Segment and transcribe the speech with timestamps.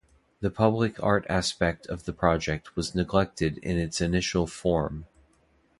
[0.39, 5.05] The public art aspect of the project was neglected in its initial form.